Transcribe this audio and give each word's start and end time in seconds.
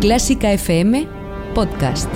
Clásica 0.00 0.52
FM 0.52 1.08
Podcast. 1.56 2.08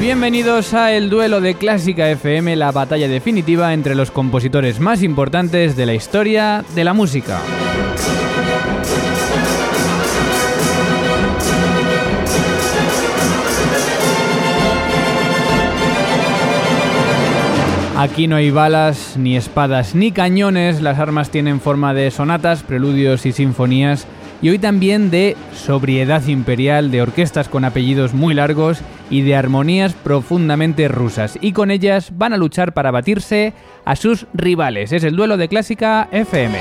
Bienvenidos 0.00 0.72
a 0.72 0.92
el 0.92 1.10
duelo 1.10 1.42
de 1.42 1.54
Clásica 1.54 2.08
FM, 2.08 2.56
la 2.56 2.72
batalla 2.72 3.08
definitiva 3.08 3.74
entre 3.74 3.94
los 3.94 4.10
compositores 4.10 4.80
más 4.80 5.02
importantes 5.02 5.76
de 5.76 5.84
la 5.84 5.92
historia 5.92 6.64
de 6.74 6.84
la 6.84 6.94
música. 6.94 7.42
Aquí 17.98 18.28
no 18.28 18.36
hay 18.36 18.52
balas, 18.52 19.16
ni 19.16 19.36
espadas, 19.36 19.96
ni 19.96 20.12
cañones, 20.12 20.80
las 20.82 21.00
armas 21.00 21.30
tienen 21.30 21.60
forma 21.60 21.94
de 21.94 22.12
sonatas, 22.12 22.62
preludios 22.62 23.26
y 23.26 23.32
sinfonías, 23.32 24.06
y 24.40 24.50
hoy 24.50 24.60
también 24.60 25.10
de 25.10 25.36
sobriedad 25.52 26.24
imperial, 26.28 26.92
de 26.92 27.02
orquestas 27.02 27.48
con 27.48 27.64
apellidos 27.64 28.14
muy 28.14 28.34
largos 28.34 28.82
y 29.10 29.22
de 29.22 29.34
armonías 29.34 29.94
profundamente 29.94 30.86
rusas, 30.86 31.38
y 31.40 31.50
con 31.50 31.72
ellas 31.72 32.12
van 32.16 32.32
a 32.32 32.36
luchar 32.36 32.72
para 32.72 32.92
batirse 32.92 33.52
a 33.84 33.96
sus 33.96 34.28
rivales. 34.32 34.92
Es 34.92 35.02
el 35.02 35.16
duelo 35.16 35.36
de 35.36 35.48
Clásica 35.48 36.06
FM. 36.12 36.56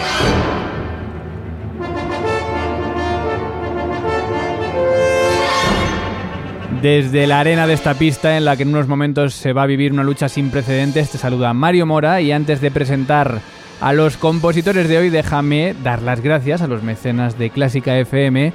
Desde 6.81 7.25
la 7.25 7.39
arena 7.39 7.66
de 7.66 7.73
esta 7.73 7.95
pista 7.95 8.38
en 8.38 8.45
la 8.45 8.56
que 8.56 8.61
en 8.61 8.70
unos 8.70 8.88
momentos 8.88 9.33
se 9.33 9.52
va 9.52 9.64
a 9.64 9.67
vivir 9.67 9.92
una 9.92 10.03
lucha 10.03 10.30
sin 10.30 10.52
precedentes, 10.52 11.09
te 11.09 11.17
saluda 11.17 11.52
Mario 11.53 11.88
Mora 11.88 12.22
y 12.22 12.31
antes 12.31 12.61
de 12.61 12.69
presentar 12.69 13.39
a 13.81 13.94
los 13.94 14.16
compositores 14.17 14.88
de 14.88 15.00
hoy 15.00 15.09
déjame 15.09 15.73
dar 15.84 16.03
las 16.03 16.22
gracias 16.22 16.61
a 16.61 16.67
los 16.67 16.84
mecenas 16.84 17.39
de 17.39 17.50
Clásica 17.50 17.97
FM 17.97 18.53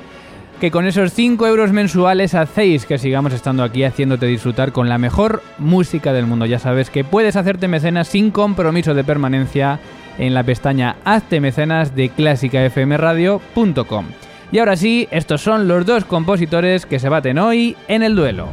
que 0.60 0.70
con 0.70 0.86
esos 0.86 1.12
5 1.12 1.44
euros 1.48 1.72
mensuales 1.72 2.36
hacéis 2.36 2.86
que 2.86 2.96
sigamos 2.96 3.32
estando 3.32 3.64
aquí 3.64 3.82
haciéndote 3.82 4.26
disfrutar 4.26 4.70
con 4.70 4.88
la 4.88 4.98
mejor 4.98 5.42
música 5.58 6.12
del 6.12 6.26
mundo. 6.26 6.46
Ya 6.46 6.60
sabes 6.60 6.90
que 6.90 7.02
puedes 7.02 7.34
hacerte 7.34 7.66
mecenas 7.66 8.06
sin 8.06 8.30
compromiso 8.30 8.94
de 8.94 9.02
permanencia 9.02 9.80
en 10.18 10.34
la 10.34 10.44
pestaña 10.44 10.94
Hazte 11.04 11.40
mecenas 11.40 11.96
de 11.96 12.10
clásicafmradio.com. 12.10 14.06
Y 14.52 14.58
ahora 14.58 14.76
sí, 14.76 15.08
estos 15.10 15.40
son 15.40 15.66
los 15.66 15.86
dos 15.86 16.04
compositores 16.04 16.84
que 16.84 16.98
se 16.98 17.08
baten 17.08 17.38
hoy 17.38 17.74
en 17.88 18.02
el 18.02 18.14
duelo. 18.14 18.48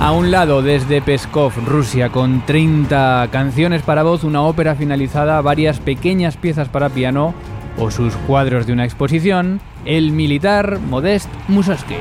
A 0.00 0.12
un 0.12 0.30
lado, 0.30 0.62
desde 0.62 1.02
Peskov, 1.02 1.52
Rusia, 1.66 2.08
con 2.08 2.40
30 2.46 3.28
canciones 3.30 3.82
para 3.82 4.02
voz, 4.02 4.24
una 4.24 4.40
ópera 4.40 4.74
finalizada, 4.74 5.42
varias 5.42 5.78
pequeñas 5.78 6.38
piezas 6.38 6.70
para 6.70 6.88
piano 6.88 7.34
o 7.78 7.90
sus 7.90 8.16
cuadros 8.26 8.66
de 8.66 8.72
una 8.72 8.86
exposición, 8.86 9.60
el 9.84 10.10
militar 10.10 10.78
Modest 10.88 11.28
Mussorgsky. 11.48 11.96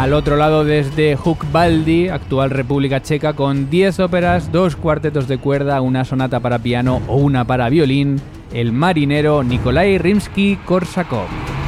Al 0.00 0.14
otro 0.14 0.36
lado 0.36 0.64
desde 0.64 1.14
Hukbaldi, 1.14 2.08
actual 2.08 2.48
República 2.48 3.02
Checa, 3.02 3.34
con 3.34 3.68
10 3.68 4.00
óperas, 4.00 4.50
dos 4.50 4.74
cuartetos 4.74 5.28
de 5.28 5.36
cuerda, 5.36 5.82
una 5.82 6.06
sonata 6.06 6.40
para 6.40 6.58
piano 6.58 7.02
o 7.06 7.16
una 7.16 7.44
para 7.44 7.68
violín, 7.68 8.18
el 8.54 8.72
marinero 8.72 9.42
Nikolai 9.42 9.98
Rimsky-Korsakov. 9.98 11.59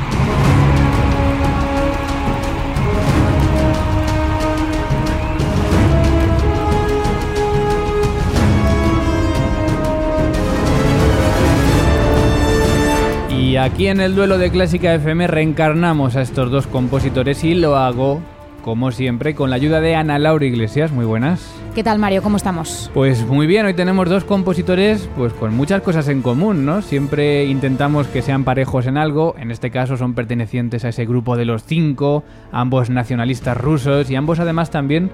Aquí 13.62 13.86
en 13.86 14.00
el 14.00 14.16
duelo 14.16 14.38
de 14.38 14.50
Clásica 14.50 14.92
FM 14.94 15.28
reencarnamos 15.28 16.16
a 16.16 16.22
estos 16.22 16.50
dos 16.50 16.66
compositores 16.66 17.44
y 17.44 17.54
lo 17.54 17.76
hago, 17.76 18.20
como 18.64 18.90
siempre, 18.90 19.36
con 19.36 19.50
la 19.50 19.56
ayuda 19.56 19.80
de 19.80 19.94
Ana 19.94 20.18
Laura 20.18 20.44
Iglesias. 20.44 20.90
Muy 20.90 21.04
buenas. 21.04 21.54
¿Qué 21.72 21.84
tal, 21.84 22.00
Mario? 22.00 22.22
¿Cómo 22.22 22.36
estamos? 22.36 22.90
Pues 22.92 23.24
muy 23.24 23.46
bien, 23.46 23.64
hoy 23.64 23.74
tenemos 23.74 24.08
dos 24.08 24.24
compositores 24.24 25.08
pues 25.16 25.32
con 25.32 25.54
muchas 25.54 25.80
cosas 25.82 26.08
en 26.08 26.22
común, 26.22 26.66
¿no? 26.66 26.82
Siempre 26.82 27.44
intentamos 27.44 28.08
que 28.08 28.20
sean 28.20 28.42
parejos 28.42 28.86
en 28.86 28.96
algo, 28.96 29.36
en 29.38 29.52
este 29.52 29.70
caso 29.70 29.96
son 29.96 30.14
pertenecientes 30.14 30.84
a 30.84 30.88
ese 30.88 31.06
grupo 31.06 31.36
de 31.36 31.44
los 31.44 31.62
cinco, 31.62 32.24
ambos 32.50 32.90
nacionalistas 32.90 33.56
rusos 33.56 34.10
y 34.10 34.16
ambos 34.16 34.40
además 34.40 34.70
también 34.70 35.10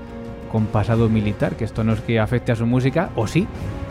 con 0.50 0.64
pasado 0.66 1.10
militar, 1.10 1.54
que 1.56 1.64
esto 1.64 1.84
no 1.84 1.92
es 1.92 2.00
que 2.00 2.18
afecte 2.18 2.52
a 2.52 2.56
su 2.56 2.64
música, 2.64 3.10
o 3.14 3.26
sí, 3.26 3.46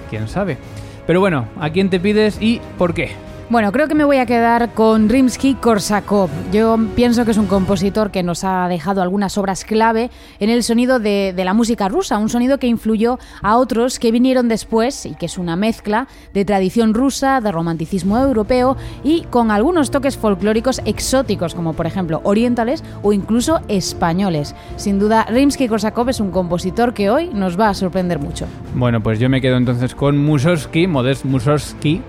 quién 0.09 0.27
sabe. 0.27 0.57
Pero 1.05 1.19
bueno, 1.19 1.45
¿a 1.59 1.69
quién 1.69 1.89
te 1.91 1.99
pides 1.99 2.41
y 2.41 2.59
por 2.77 2.95
qué? 2.95 3.11
Bueno, 3.49 3.71
creo 3.71 3.87
que 3.87 3.95
me 3.95 4.03
voy 4.03 4.17
a 4.17 4.25
quedar 4.25 4.73
con 4.73 5.07
Rimsky-Korsakov. 5.07 6.27
Yo 6.51 6.77
pienso 6.97 7.23
que 7.23 7.31
es 7.31 7.37
un 7.37 7.45
compositor 7.45 8.11
que 8.11 8.21
nos 8.21 8.43
ha 8.43 8.67
dejado 8.67 9.01
algunas 9.01 9.37
obras 9.37 9.63
clave 9.63 10.11
en 10.41 10.49
el 10.49 10.63
sonido 10.63 10.99
de, 10.99 11.33
la 11.33 11.53
música 11.53 11.87
rusa, 11.87 12.17
un 12.17 12.27
sonido 12.27 12.57
que 12.57 12.67
influyó 12.67 13.19
a 13.41 13.55
otros 13.55 13.99
que 13.99 14.11
vinieron 14.11 14.49
después 14.49 15.05
y 15.05 15.15
que 15.15 15.27
es 15.27 15.37
una 15.37 15.55
mezcla 15.55 16.09
de 16.33 16.43
tradición 16.43 16.93
rusa, 16.93 17.39
de 17.39 17.53
romanticismo 17.53 18.17
europeo 18.17 18.75
y 19.01 19.21
con 19.29 19.49
algunos 19.49 19.91
toques 19.91 20.17
folclóricos 20.17 20.81
exóticos, 20.83 21.55
como 21.55 21.71
por 21.71 21.87
ejemplo 21.87 22.19
orientales 22.25 22.83
o 23.01 23.13
incluso 23.13 23.61
españoles. 23.69 24.55
Sin 24.75 24.99
duda, 24.99 25.25
Rimsky-Korsakov 25.29 26.09
es 26.09 26.19
un 26.19 26.31
compositor 26.31 26.93
que 26.93 27.09
hoy 27.09 27.29
nos 27.33 27.57
va 27.57 27.69
a 27.69 27.73
sorprender 27.73 28.19
mucho. 28.19 28.45
Bueno, 28.75 29.01
pues 29.01 29.19
yo 29.19 29.29
me 29.29 29.39
quedo 29.39 29.55
entonces 29.55 29.95
con 29.95 30.17
Mussorgsky, 30.17 30.85
Modest 30.87 31.23
Mussorgsky 31.23 32.01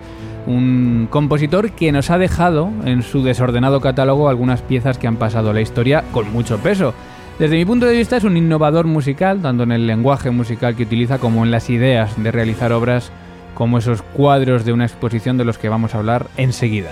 un 0.48 1.08
compositor 1.10 1.72
que 1.72 1.92
nos 1.92 2.10
ha 2.10 2.16
dejado 2.16 2.70
en 2.84 3.02
su 3.02 3.22
desordenado 3.22 3.82
catálogo 3.82 4.28
algunas 4.30 4.62
piezas 4.62 4.96
que 4.96 5.06
han 5.06 5.16
pasado 5.16 5.52
la 5.52 5.60
historia 5.60 6.04
con 6.10 6.32
mucho 6.32 6.58
peso. 6.58 6.94
Desde 7.38 7.56
mi 7.56 7.66
punto 7.66 7.84
de 7.84 7.96
vista 7.96 8.16
es 8.16 8.24
un 8.24 8.36
innovador 8.36 8.86
musical, 8.86 9.42
tanto 9.42 9.62
en 9.62 9.72
el 9.72 9.86
lenguaje 9.86 10.30
musical 10.30 10.74
que 10.74 10.84
utiliza 10.84 11.18
como 11.18 11.44
en 11.44 11.50
las 11.50 11.68
ideas 11.68 12.20
de 12.20 12.32
realizar 12.32 12.72
obras 12.72 13.12
como 13.54 13.76
esos 13.76 14.00
cuadros 14.00 14.64
de 14.64 14.72
una 14.72 14.86
exposición 14.86 15.36
de 15.36 15.44
los 15.44 15.58
que 15.58 15.68
vamos 15.68 15.94
a 15.94 15.98
hablar 15.98 16.26
enseguida. 16.38 16.88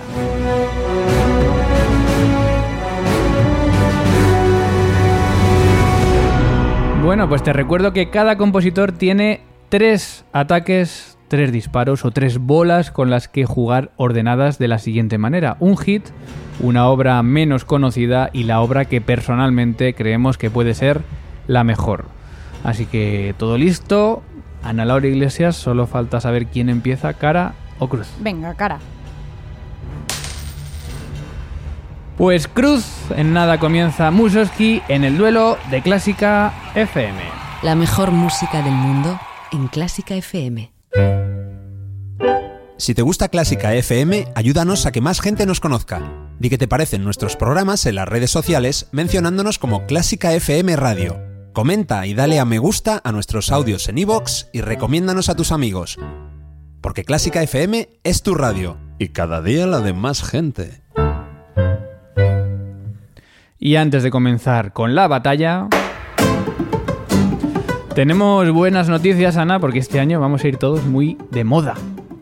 Bueno, 7.03 7.27
pues 7.27 7.41
te 7.41 7.53
recuerdo 7.53 7.91
que 7.91 8.11
cada 8.11 8.37
compositor 8.37 8.91
tiene 8.91 9.41
tres 9.69 10.25
ataques 10.31 11.16
tres 11.27 11.51
disparos 11.51 12.05
o 12.05 12.11
tres 12.11 12.37
bolas 12.37 12.91
con 12.91 13.09
las 13.09 13.27
que 13.27 13.45
jugar 13.45 13.91
ordenadas 13.97 14.57
de 14.59 14.67
la 14.67 14.79
siguiente 14.79 15.17
manera. 15.17 15.57
Un 15.59 15.77
hit, 15.77 16.03
una 16.59 16.87
obra 16.87 17.21
menos 17.23 17.65
conocida 17.65 18.29
y 18.33 18.43
la 18.43 18.61
obra 18.61 18.85
que 18.85 19.01
personalmente 19.01 19.93
creemos 19.93 20.37
que 20.37 20.49
puede 20.49 20.73
ser 20.73 21.01
la 21.47 21.63
mejor. 21.63 22.05
Así 22.63 22.85
que 22.85 23.35
todo 23.37 23.57
listo. 23.57 24.23
Ana 24.63 24.85
Laura 24.85 25.07
Iglesias, 25.07 25.55
solo 25.55 25.87
falta 25.87 26.19
saber 26.19 26.47
quién 26.47 26.69
empieza, 26.69 27.13
cara 27.13 27.53
o 27.79 27.87
cruz. 27.87 28.07
Venga, 28.19 28.53
cara. 28.55 28.79
Pues 32.17 32.47
cruz, 32.47 32.85
en 33.15 33.33
nada 33.33 33.59
comienza 33.59 34.09
Mussorgsky 34.09 34.81
en 34.87 35.03
el 35.03 35.19
duelo 35.19 35.57
de 35.69 35.83
Clásica 35.83 36.51
FM. 36.73 37.19
La 37.61 37.75
mejor 37.75 38.11
música 38.11 38.63
del 38.63 38.73
mundo 38.73 39.19
en 39.51 39.67
Clásica 39.67 40.15
FM. 40.15 40.76
Si 42.77 42.93
te 42.93 43.01
gusta 43.01 43.29
Clásica 43.29 43.73
FM, 43.73 44.27
ayúdanos 44.35 44.85
a 44.85 44.91
que 44.91 45.01
más 45.01 45.19
gente 45.19 45.45
nos 45.45 45.59
conozca. 45.59 46.01
Di 46.39 46.49
qué 46.49 46.57
te 46.57 46.67
parecen 46.67 47.03
nuestros 47.03 47.35
programas 47.35 47.85
en 47.87 47.95
las 47.95 48.07
redes 48.07 48.29
sociales 48.29 48.87
mencionándonos 48.91 49.57
como 49.57 49.87
Clásica 49.87 50.33
FM 50.33 50.75
Radio. 50.75 51.19
Comenta 51.53 52.05
y 52.05 52.13
dale 52.13 52.39
a 52.39 52.45
me 52.45 52.59
gusta 52.59 53.01
a 53.03 53.11
nuestros 53.11 53.51
audios 53.51 53.89
en 53.89 53.97
iVoox 53.97 54.45
y 54.53 54.61
recomiéndanos 54.61 55.27
a 55.29 55.35
tus 55.35 55.51
amigos. 55.51 55.97
Porque 56.79 57.03
Clásica 57.03 57.41
FM 57.41 57.89
es 58.03 58.21
tu 58.21 58.35
radio. 58.35 58.77
Y 58.99 59.09
cada 59.09 59.41
día 59.41 59.65
la 59.65 59.81
de 59.81 59.93
más 59.93 60.21
gente. 60.21 60.83
Y 63.57 63.75
antes 63.75 64.03
de 64.03 64.11
comenzar 64.11 64.73
con 64.73 64.93
la 64.93 65.07
batalla... 65.07 65.67
Tenemos 67.97 68.51
buenas 68.51 68.89
noticias, 68.89 69.37
Ana, 69.37 69.59
porque 69.59 69.79
este 69.79 69.99
año 69.99 70.19
vamos 70.19 70.43
a 70.43 70.47
ir 70.47 70.57
todos 70.57 70.85
muy 70.85 71.17
de 71.31 71.43
moda. 71.43 71.73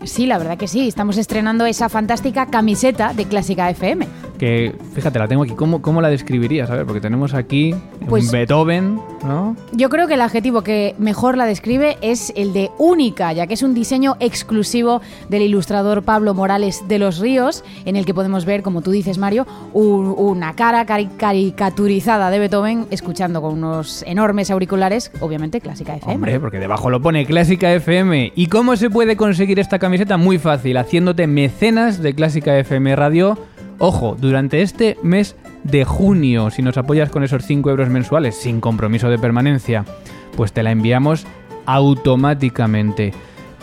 Sí, 0.05 0.25
la 0.25 0.37
verdad 0.37 0.57
que 0.57 0.69
sí. 0.69 0.87
Estamos 0.87 1.17
estrenando 1.17 1.65
esa 1.65 1.89
fantástica 1.89 2.45
camiseta 2.45 3.11
de 3.13 3.25
Clásica 3.25 3.69
FM. 3.69 4.07
Que 4.37 4.73
fíjate, 4.93 5.17
la 5.19 5.27
tengo 5.27 5.43
aquí. 5.43 5.53
¿Cómo, 5.53 5.81
cómo 5.81 6.01
la 6.01 6.09
describirías? 6.09 6.69
A 6.69 6.75
ver, 6.75 6.85
porque 6.85 7.01
tenemos 7.01 7.33
aquí 7.33 7.73
Pues- 8.07 8.25
un 8.25 8.31
Beethoven, 8.31 8.99
¿no? 9.23 9.55
Yo 9.71 9.89
creo 9.89 10.07
que 10.07 10.15
el 10.15 10.21
adjetivo 10.21 10.61
que 10.61 10.95
mejor 10.99 11.37
la 11.37 11.45
describe 11.45 11.97
es 12.01 12.31
el 12.35 12.53
de 12.53 12.69
única, 12.77 13.31
ya 13.33 13.47
que 13.47 13.53
es 13.53 13.63
un 13.63 13.73
diseño 13.73 14.15
exclusivo 14.19 15.01
del 15.29 15.41
ilustrador 15.43 16.03
Pablo 16.03 16.33
Morales 16.33 16.83
de 16.87 16.99
los 16.99 17.19
Ríos, 17.19 17.63
en 17.85 17.95
el 17.95 18.05
que 18.05 18.13
podemos 18.13 18.45
ver, 18.45 18.61
como 18.61 18.81
tú 18.81 18.91
dices, 18.91 19.17
Mario, 19.17 19.47
un- 19.73 20.13
una 20.17 20.53
cara 20.55 20.85
cari- 20.85 21.09
caricaturizada 21.17 22.29
de 22.29 22.39
Beethoven 22.39 22.85
escuchando 22.91 23.41
con 23.41 23.53
unos 23.53 24.03
enormes 24.07 24.51
auriculares, 24.51 25.11
obviamente 25.21 25.61
clásica 25.61 25.95
FM. 25.95 26.13
Hombre, 26.15 26.39
porque 26.39 26.59
debajo 26.59 26.89
lo 26.89 27.01
pone 27.01 27.25
Clásica 27.25 27.71
FM. 27.73 28.33
¿Y 28.35 28.47
cómo 28.47 28.75
se 28.75 28.89
puede 28.89 29.15
conseguir 29.15 29.59
esta 29.59 29.79
camiseta? 29.79 30.17
Muy 30.17 30.37
fácil, 30.37 30.77
haciéndote 30.77 31.27
mecenas 31.27 32.01
de 32.01 32.13
Clásica 32.13 32.57
FM 32.57 32.95
Radio. 32.95 33.37
Ojo, 33.77 34.15
durante 34.19 34.61
este 34.61 34.97
mes 35.03 35.35
de 35.63 35.83
junio, 35.83 36.49
si 36.49 36.61
nos 36.61 36.77
apoyas 36.77 37.09
con 37.09 37.23
esos 37.23 37.43
5 37.45 37.69
euros 37.69 37.89
mensuales 37.89 38.35
sin 38.37 38.61
compromiso 38.61 39.09
de 39.09 39.17
permanencia, 39.19 39.83
pues 40.37 40.53
te 40.53 40.63
la 40.63 40.71
enviamos 40.71 41.25
automáticamente. 41.65 43.13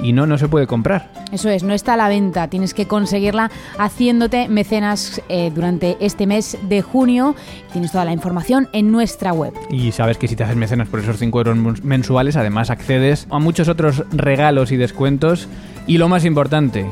Y 0.02 0.12
no, 0.12 0.26
no 0.26 0.36
se 0.36 0.48
puede 0.48 0.66
comprar. 0.66 1.12
Eso 1.30 1.48
es, 1.48 1.62
no 1.62 1.72
está 1.74 1.94
a 1.94 1.96
la 1.96 2.08
venta, 2.08 2.48
tienes 2.48 2.74
que 2.74 2.86
conseguirla 2.86 3.50
haciéndote 3.78 4.48
mecenas 4.48 5.22
eh, 5.28 5.52
durante 5.54 5.96
este 6.00 6.26
mes 6.26 6.58
de 6.68 6.82
junio. 6.82 7.36
Tienes 7.72 7.92
toda 7.92 8.04
la 8.04 8.12
información 8.12 8.68
en 8.72 8.90
nuestra 8.90 9.32
web. 9.32 9.52
Y 9.70 9.92
sabes 9.92 10.18
que 10.18 10.26
si 10.28 10.34
te 10.34 10.42
haces 10.44 10.56
mecenas 10.56 10.88
por 10.88 10.98
esos 11.00 11.18
5 11.18 11.38
euros 11.38 11.56
mens- 11.56 11.82
mensuales, 11.82 12.36
además 12.36 12.70
accedes 12.70 13.28
a 13.30 13.38
muchos 13.38 13.68
otros 13.68 14.02
regalos 14.12 14.72
y 14.72 14.76
descuentos. 14.76 15.46
Y 15.86 15.98
lo 15.98 16.08
más 16.08 16.24
importante, 16.24 16.84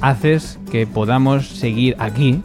haces 0.00 0.58
que 0.70 0.86
podamos 0.86 1.48
seguir 1.48 1.96
aquí 1.98 2.42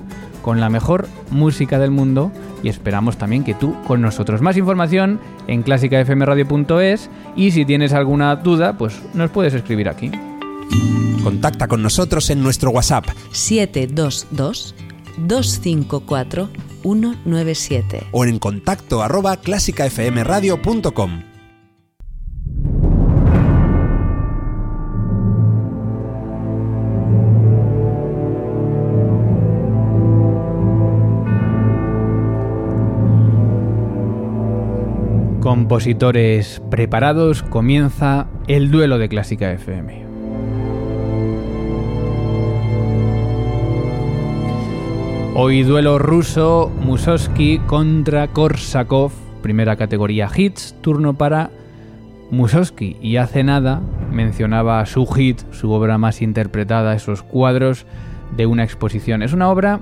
con 0.47 0.61
la 0.61 0.69
mejor 0.69 1.09
música 1.29 1.77
del 1.77 1.91
mundo 1.91 2.31
y 2.63 2.69
esperamos 2.69 3.17
también 3.17 3.43
que 3.43 3.53
tú 3.53 3.75
con 3.85 4.01
nosotros. 4.01 4.41
Más 4.41 4.55
información 4.55 5.19
en 5.45 5.61
clásicafmradio.es 5.61 7.09
y 7.35 7.51
si 7.51 7.65
tienes 7.65 7.91
alguna 7.91 8.33
duda, 8.37 8.77
pues 8.77 8.97
nos 9.13 9.29
puedes 9.29 9.53
escribir 9.53 9.89
aquí. 9.89 10.09
Contacta 11.21 11.67
con 11.67 11.83
nosotros 11.83 12.29
en 12.29 12.41
nuestro 12.41 12.71
WhatsApp 12.71 13.07
722 13.33 14.73
254 15.17 16.49
197. 16.81 18.07
o 18.13 18.23
en 18.23 18.39
contacto 18.39 19.03
arroba 19.03 19.35
clásicafmradio.com. 19.35 21.36
Compositores 35.47 36.61
preparados, 36.69 37.41
comienza 37.41 38.27
el 38.49 38.69
duelo 38.69 38.97
de 38.97 39.07
Clásica 39.07 39.49
FM. 39.53 40.03
Hoy 45.35 45.63
duelo 45.63 45.99
ruso, 45.99 46.69
Mussorgsky 46.81 47.59
contra 47.59 48.27
Korsakov, 48.27 49.13
primera 49.41 49.77
categoría 49.77 50.29
hits, 50.35 50.75
turno 50.81 51.13
para 51.13 51.49
Mussorgsky. 52.29 52.97
Y 53.01 53.15
hace 53.15 53.45
nada 53.45 53.81
mencionaba 54.11 54.85
su 54.85 55.05
hit, 55.05 55.39
su 55.51 55.71
obra 55.71 55.97
más 55.97 56.21
interpretada, 56.21 56.93
esos 56.93 57.23
cuadros 57.23 57.85
de 58.35 58.47
una 58.47 58.65
exposición. 58.65 59.23
Es 59.23 59.31
una 59.31 59.49
obra 59.49 59.79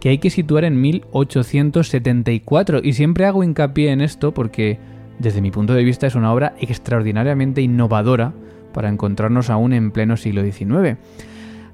que 0.00 0.08
hay 0.08 0.18
que 0.18 0.30
situar 0.30 0.64
en 0.64 0.80
1874 0.80 2.80
y 2.82 2.94
siempre 2.94 3.24
hago 3.24 3.44
hincapié 3.44 3.92
en 3.92 4.00
esto 4.00 4.34
porque 4.34 4.95
desde 5.18 5.40
mi 5.40 5.50
punto 5.50 5.74
de 5.74 5.84
vista 5.84 6.06
es 6.06 6.14
una 6.14 6.32
obra 6.32 6.54
extraordinariamente 6.58 7.62
innovadora 7.62 8.32
para 8.72 8.88
encontrarnos 8.88 9.50
aún 9.50 9.72
en 9.72 9.90
pleno 9.90 10.16
siglo 10.16 10.42
XIX. 10.42 10.98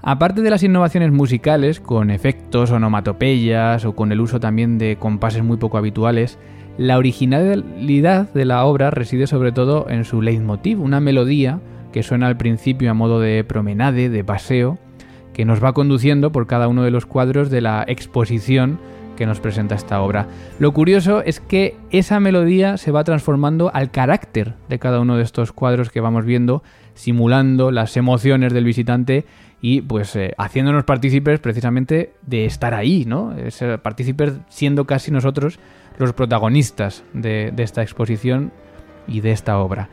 Aparte 0.03 0.43
de 0.43 0.51
las 0.51 0.63
innovaciones 0.63 1.13
musicales, 1.13 1.81
con 1.81 2.11
efectos, 2.11 2.71
onomatopeyas 2.71 3.85
o 3.85 3.95
con 3.95 4.11
el 4.11 4.21
uso 4.21 4.41
también 4.41 4.79
de 4.79 4.97
compases 4.97 5.45
muy 5.45 5.59
poco 5.59 5.79
habituales, 5.79 6.39
la 6.79 6.99
originalidad 6.99 8.33
de 8.33 8.45
la 8.45 8.65
obra 8.65 8.91
reside 8.91 9.27
sobre 9.27 9.53
todo 9.53 9.87
en 9.89 10.05
su 10.05 10.23
leitmotiv, 10.23 10.81
una 10.81 11.01
melodía 11.01 11.61
que 11.93 12.03
suena 12.03 12.27
al 12.27 12.37
principio 12.37 12.91
a 12.91 12.95
modo 12.95 13.21
de 13.21 13.45
promenade, 13.45 14.09
de 14.09 14.25
paseo, 14.25 14.79
que 15.33 15.45
nos 15.45 15.63
va 15.63 15.73
conduciendo 15.73 16.33
por 16.33 16.47
cada 16.47 16.69
uno 16.69 16.83
de 16.83 16.91
los 16.91 17.07
cuadros 17.07 17.51
de 17.51 17.61
la 17.61 17.85
exposición 17.87 18.79
que 19.23 19.27
nos 19.27 19.39
presenta 19.39 19.77
esta 19.77 20.03
obra. 20.03 20.27
Lo 20.59 20.73
curioso 20.73 21.23
es 21.23 21.39
que 21.39 21.77
esa 21.93 22.19
melodía 22.19 22.77
se 22.77 22.91
va 22.91 23.05
transformando 23.05 23.71
al 23.73 23.93
carácter 23.93 24.55
de 24.69 24.81
cada 24.81 24.99
uno 24.99 25.17
de 25.17 25.23
estos 25.23 25.53
cuadros 25.53 25.91
que 25.91 26.01
vamos 26.01 26.25
viendo, 26.25 26.65
simulando 26.95 27.71
las 27.71 27.97
emociones 27.97 28.53
del 28.53 28.65
visitante 28.65 29.25
y 29.61 29.81
pues 29.83 30.17
eh, 30.17 30.35
haciéndonos 30.39 30.83
partícipes 30.83 31.39
precisamente 31.39 32.15
de 32.27 32.47
estar 32.47 32.75
ahí, 32.75 33.05
¿no? 33.07 33.33
Ser 33.51 33.81
partícipes 33.81 34.33
siendo 34.49 34.87
casi 34.87 35.13
nosotros 35.13 35.61
los 35.99 36.13
protagonistas 36.15 37.05
de, 37.13 37.53
de 37.55 37.63
esta 37.63 37.83
exposición 37.83 38.51
y 39.07 39.21
de 39.21 39.31
esta 39.31 39.57
obra. 39.59 39.89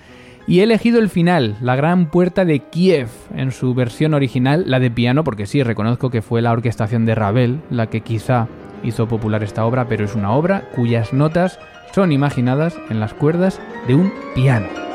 Y 0.48 0.62
he 0.62 0.64
elegido 0.64 0.98
el 0.98 1.10
final, 1.10 1.56
la 1.62 1.75
gran 1.75 2.10
puerta 2.10 2.46
de 2.46 2.62
Kiev, 2.62 3.10
en 3.36 3.52
su 3.52 3.75
versión 3.75 4.16
original, 4.16 4.64
la 4.66 4.80
de 4.80 4.90
piano, 4.90 5.24
porque 5.24 5.46
sí, 5.46 5.62
reconozco 5.62 6.10
que 6.10 6.24
fue 6.24 6.42
la 6.42 6.52
orquestación 6.52 7.06
de 7.06 7.14
Ravel 7.14 7.60
la 7.70 7.92
que 7.92 8.02
quizá 8.02 8.48
hizo 8.84 9.08
popular 9.08 9.44
esta 9.44 9.66
obra, 9.66 9.88
pero 9.88 10.06
es 10.06 10.16
una 10.16 10.31
obra 10.31 10.64
cuyas 10.76 11.14
notas 11.14 11.60
son 11.94 12.12
imaginadas 12.12 12.76
en 12.90 13.00
las 13.00 13.14
cuerdas 13.14 13.60
de 13.88 13.96
un 13.96 14.12
piano. 14.36 14.88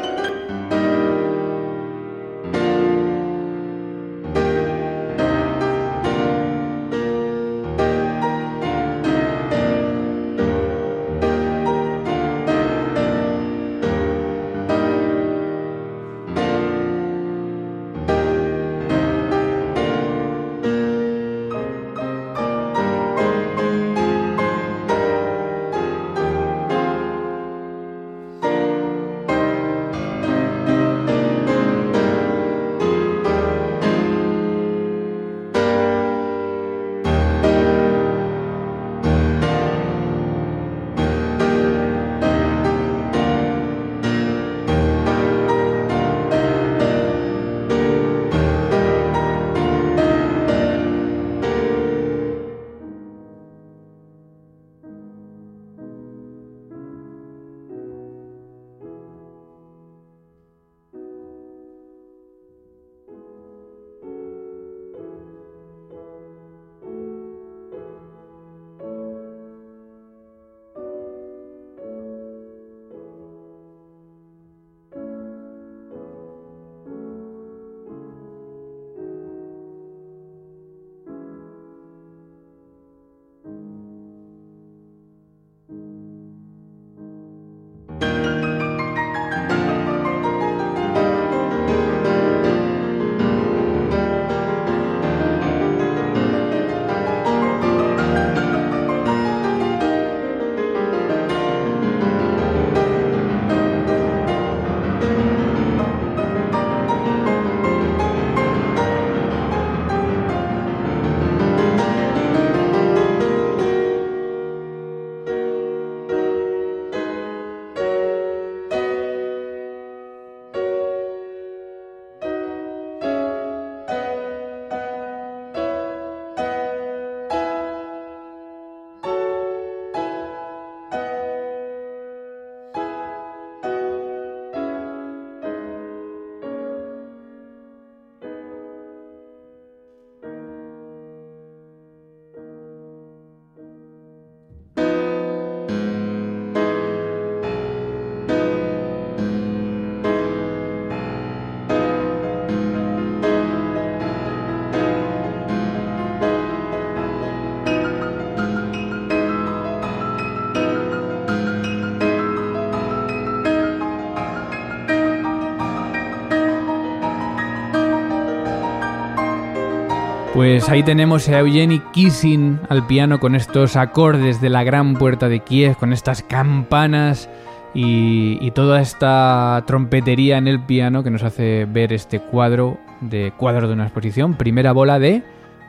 Pues 170.44 170.69
ahí 170.69 170.82
tenemos 170.82 171.27
a 171.31 171.39
Eugenie 171.39 171.81
Kissing 171.94 172.60
al 172.69 172.86
piano 172.86 173.19
con 173.19 173.34
estos 173.34 173.77
acordes 173.77 174.43
de 174.43 174.51
la 174.51 174.63
gran 174.63 174.93
puerta 174.93 175.31
de 175.31 175.41
Kiev, 175.41 175.79
con 175.79 175.94
estas 175.94 176.22
campanas 176.22 177.31
y, 177.72 178.51
toda 178.51 178.82
esta 178.82 179.65
trompetería 179.67 180.36
en 180.36 180.46
el 180.46 180.63
piano 180.63 181.03
que 181.03 181.08
nos 181.08 181.22
hace 181.22 181.65
ver 181.65 181.94
este 181.94 182.20
cuadro 182.20 182.79
de 183.01 183.32
cuadro 183.39 183.69
de 183.69 183.72
una 183.72 183.84
exposición, 183.84 184.34
primera 184.34 184.72
bola 184.72 184.98
de 184.98 185.22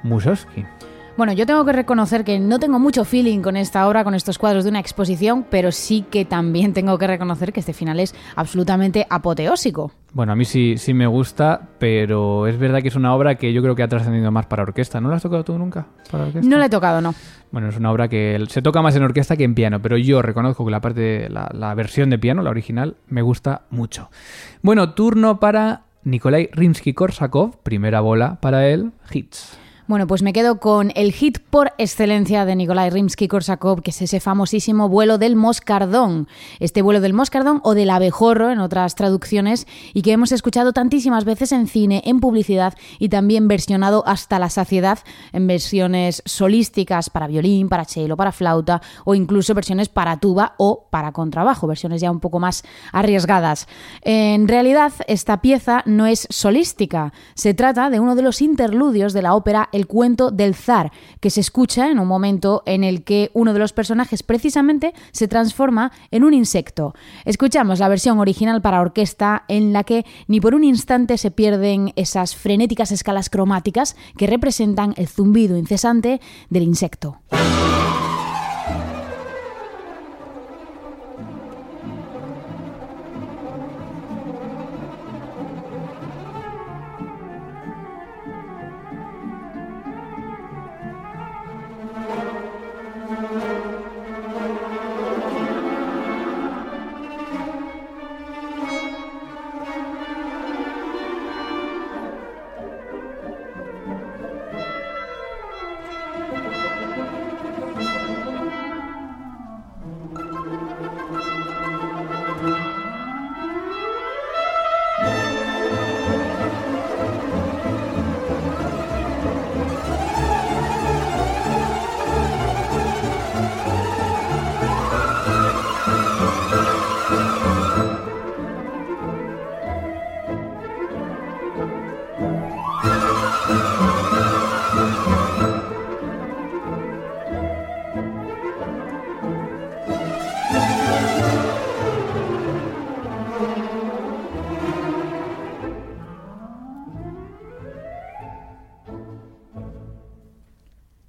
Mussorgsky. 0.04 0.66
Bueno, 1.18 1.32
yo 1.32 1.46
tengo 1.46 1.64
que 1.64 1.72
reconocer 1.72 2.26
que 2.26 2.40
no 2.40 2.60
tengo 2.60 2.78
mucho 2.78 3.06
feeling 3.06 3.40
con 3.40 3.56
esta 3.56 3.88
obra, 3.88 4.04
con 4.04 4.16
estos 4.16 4.38
cuadros 4.38 4.66
de 4.66 4.70
una 4.70 4.82
exposición, 4.82 5.46
pero 5.50 5.72
sí 5.72 6.04
que 6.12 6.26
también 6.26 6.74
tengo 6.74 6.98
que 6.98 7.08
reconocer 7.08 7.54
que 7.54 7.62
este 7.62 7.72
final 7.72 8.02
es 8.02 8.14
absolutamente 8.36 9.08
apoteósico. 9.10 9.94
Bueno, 10.12 10.34
a 10.34 10.36
mí 10.36 10.44
sí, 10.44 10.76
sí 10.78 10.94
me 10.94 11.08
gusta, 11.08 11.70
pero 11.80 12.48
es 12.48 12.60
verdad 12.60 12.82
que 12.82 12.90
es 12.90 12.98
una 12.98 13.16
obra 13.16 13.36
que 13.36 13.54
yo 13.54 13.62
creo 13.62 13.76
que 13.76 13.84
ha 13.84 13.88
trascendido 13.88 14.30
más 14.30 14.46
para 14.48 14.64
orquesta. 14.64 15.00
¿No 15.00 15.08
la 15.08 15.16
has 15.16 15.22
tocado 15.22 15.46
tú 15.46 15.58
nunca 15.58 15.88
para 16.12 16.26
orquesta? 16.26 16.50
No 16.50 16.58
la 16.58 16.66
he 16.66 16.70
tocado, 16.70 17.00
no. 17.00 17.16
Bueno, 17.50 17.70
es 17.70 17.78
una 17.78 17.94
obra 17.94 18.10
que 18.10 18.44
se 18.50 18.62
toca 18.62 18.82
más 18.82 18.94
en 18.98 19.04
orquesta 19.04 19.38
que 19.38 19.46
en 19.46 19.56
piano, 19.56 19.82
pero 19.82 19.96
yo 19.96 20.22
reconozco 20.22 20.66
que 20.66 20.72
la 20.72 20.82
parte, 20.82 21.30
la, 21.30 21.50
la 21.54 21.74
versión 21.76 22.10
de 22.10 22.20
piano, 22.20 22.42
la 22.42 22.50
original, 22.50 22.98
me 23.08 23.22
gusta 23.22 23.62
mucho. 23.70 24.10
Bueno, 24.62 24.94
turno 24.94 25.40
para 25.40 25.84
Nikolai 26.04 26.50
Rimsky-Korsakov, 26.52 27.60
primera 27.64 28.02
bola 28.02 28.38
para 28.42 28.68
él, 28.68 28.92
hits. 29.14 29.60
Bueno, 29.88 30.08
pues 30.08 30.24
me 30.24 30.34
quedo 30.34 30.60
con 30.60 30.92
el 30.96 31.12
hit 31.12 31.38
por 31.38 31.74
excelencia 31.78 32.44
de 32.44 32.56
Nikolai 32.56 32.90
Rimsky-Korsakov, 32.90 33.84
que 33.84 33.92
es 33.92 34.02
ese 34.02 34.20
famosísimo 34.20 34.90
vuelo 34.90 35.20
del 35.20 35.36
moscardón. 35.36 36.28
Este 36.60 36.82
vuelo 36.82 37.02
del 37.02 37.14
moscardón 37.14 37.62
o 37.64 37.76
del 37.76 37.92
abejorro 37.92 38.50
en 38.50 38.58
otras 38.58 38.96
traducciones 38.96 39.68
y 39.94 40.02
que 40.02 40.12
hemos 40.12 40.32
escuchado 40.32 40.74
tantísimas 40.74 41.24
veces 41.24 41.52
en 41.52 41.68
cine, 41.68 42.02
en 42.06 42.20
publicidad 42.20 42.74
y 42.98 43.10
también 43.10 43.48
versionado 43.48 44.04
hasta 44.08 44.40
la 44.40 44.50
saciedad 44.50 44.98
en 45.34 45.46
versiones 45.46 46.24
solísticas 46.26 47.12
para 47.12 47.28
violín, 47.28 47.70
para 47.70 47.86
cello, 47.86 48.18
para 48.18 48.32
flauta 48.32 48.82
o 49.04 49.14
incluso 49.14 49.54
versiones 49.54 49.90
para 49.90 50.20
tuba 50.20 50.56
o 50.58 50.88
para 50.90 51.12
contrabajo, 51.12 51.68
versiones 51.68 52.02
ya 52.02 52.10
un 52.10 52.22
poco 52.22 52.40
más 52.40 52.64
arriesgadas. 52.92 53.68
En 54.02 54.48
realidad, 54.48 54.94
esta 55.06 55.42
pieza 55.42 55.84
no 55.86 56.08
es 56.08 56.28
solística, 56.32 57.14
se 57.36 57.54
trata 57.54 57.92
de 57.92 58.00
uno 58.00 58.16
de 58.16 58.24
los 58.24 58.42
interludios 58.42 59.14
de 59.14 59.22
la 59.22 59.36
ópera 59.36 59.70
el 59.76 59.88
cuento 59.88 60.32
del 60.32 60.56
zar, 60.56 60.92
que 61.20 61.30
se 61.30 61.42
escucha 61.42 61.92
en 61.92 62.00
un 62.00 62.08
momento 62.08 62.64
en 62.66 62.84
el 62.84 63.04
que 63.04 63.30
uno 63.34 63.54
de 63.54 63.60
los 63.60 63.74
personajes 63.74 64.24
precisamente 64.24 64.94
se 65.12 65.28
transforma 65.28 65.92
en 66.12 66.24
un 66.24 66.34
insecto. 66.34 66.94
Escuchamos 67.26 67.80
la 67.80 67.90
versión 67.90 68.20
original 68.20 68.62
para 68.62 68.82
orquesta 68.82 69.44
en 69.48 69.74
la 69.74 69.84
que 69.84 70.06
ni 70.28 70.40
por 70.40 70.56
un 70.56 70.64
instante 70.64 71.18
se 71.18 71.32
pierden 71.32 71.92
esas 71.96 72.36
frenéticas 72.36 72.92
escalas 72.92 73.30
cromáticas 73.30 73.96
que 74.18 74.28
representan 74.28 74.94
el 74.98 75.08
zumbido 75.08 75.58
incesante 75.58 76.22
del 76.50 76.64
insecto. 76.64 77.20